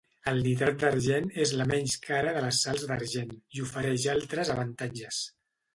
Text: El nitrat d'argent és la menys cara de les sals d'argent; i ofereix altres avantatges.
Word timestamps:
El 0.29 0.39
nitrat 0.45 0.77
d'argent 0.83 1.29
és 1.43 1.53
la 1.59 1.67
menys 1.73 1.99
cara 2.07 2.33
de 2.39 2.43
les 2.47 2.65
sals 2.67 2.89
d'argent; 2.93 3.39
i 3.59 3.65
ofereix 3.69 4.11
altres 4.19 4.55
avantatges. 4.57 5.27